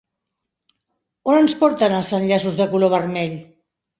On 1.33 1.37
ens 1.41 1.53
porten 1.59 1.95
els 1.99 2.11
enllaços 2.21 2.57
de 2.63 2.69
color 2.75 2.93
vermell? 2.97 3.37